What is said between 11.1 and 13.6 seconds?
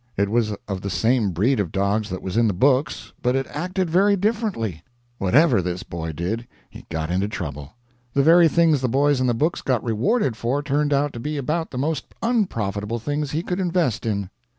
to be about the most unprofitable things he could